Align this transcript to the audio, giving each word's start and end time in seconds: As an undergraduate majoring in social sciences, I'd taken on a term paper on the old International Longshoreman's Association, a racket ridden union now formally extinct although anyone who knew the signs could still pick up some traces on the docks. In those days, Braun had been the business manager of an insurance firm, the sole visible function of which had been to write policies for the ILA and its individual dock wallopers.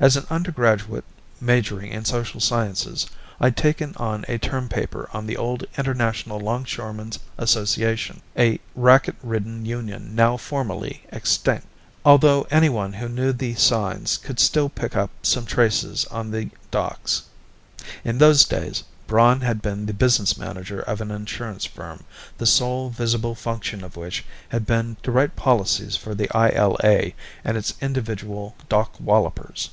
As 0.00 0.16
an 0.16 0.26
undergraduate 0.28 1.04
majoring 1.40 1.92
in 1.92 2.04
social 2.04 2.40
sciences, 2.40 3.06
I'd 3.38 3.56
taken 3.56 3.94
on 3.94 4.24
a 4.26 4.38
term 4.38 4.68
paper 4.68 5.08
on 5.12 5.24
the 5.24 5.36
old 5.36 5.64
International 5.78 6.40
Longshoreman's 6.40 7.20
Association, 7.38 8.20
a 8.36 8.58
racket 8.74 9.14
ridden 9.22 9.64
union 9.64 10.16
now 10.16 10.36
formally 10.36 11.04
extinct 11.12 11.68
although 12.04 12.44
anyone 12.50 12.94
who 12.94 13.08
knew 13.08 13.32
the 13.32 13.54
signs 13.54 14.16
could 14.18 14.40
still 14.40 14.68
pick 14.68 14.96
up 14.96 15.10
some 15.22 15.46
traces 15.46 16.06
on 16.06 16.32
the 16.32 16.50
docks. 16.72 17.22
In 18.04 18.18
those 18.18 18.44
days, 18.44 18.82
Braun 19.06 19.42
had 19.42 19.62
been 19.62 19.86
the 19.86 19.94
business 19.94 20.36
manager 20.36 20.80
of 20.80 21.00
an 21.00 21.12
insurance 21.12 21.66
firm, 21.66 22.02
the 22.36 22.46
sole 22.46 22.88
visible 22.90 23.36
function 23.36 23.84
of 23.84 23.96
which 23.96 24.24
had 24.48 24.66
been 24.66 24.96
to 25.04 25.12
write 25.12 25.36
policies 25.36 25.94
for 25.96 26.16
the 26.16 26.28
ILA 26.36 27.12
and 27.44 27.56
its 27.56 27.74
individual 27.80 28.56
dock 28.68 28.96
wallopers. 28.98 29.70